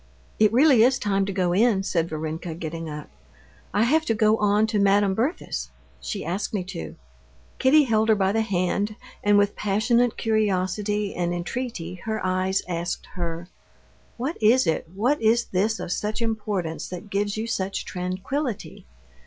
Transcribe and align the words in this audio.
"It 0.39 0.51
really 0.51 0.81
is 0.81 0.97
time 0.97 1.27
to 1.27 1.31
go 1.31 1.53
in!" 1.53 1.83
said 1.83 2.09
Varenka, 2.09 2.55
getting 2.55 2.89
up. 2.89 3.07
"I 3.71 3.83
have 3.83 4.03
to 4.05 4.15
go 4.15 4.35
on 4.37 4.65
to 4.65 4.79
Madame 4.79 5.13
Berthe's; 5.13 5.69
she 5.99 6.25
asked 6.25 6.55
me 6.55 6.63
to." 6.73 6.95
Kitty 7.59 7.83
held 7.83 8.09
her 8.09 8.15
by 8.15 8.31
the 8.31 8.41
hand, 8.41 8.95
and 9.23 9.37
with 9.37 9.55
passionate 9.55 10.17
curiosity 10.17 11.13
and 11.13 11.35
entreaty 11.35 11.99
her 12.05 12.19
eyes 12.25 12.63
asked 12.67 13.09
her: 13.13 13.47
"What 14.17 14.41
is 14.41 14.65
it, 14.65 14.87
what 14.95 15.21
is 15.21 15.45
this 15.45 15.79
of 15.79 15.91
such 15.91 16.19
importance 16.19 16.87
that 16.89 17.11
gives 17.11 17.37
you 17.37 17.45
such 17.45 17.85
tranquillity? 17.85 18.87